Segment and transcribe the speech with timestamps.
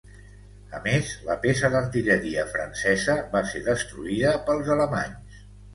[0.77, 5.43] A més, la peça d'artilleria francesa va ser destruïda pels alemanys.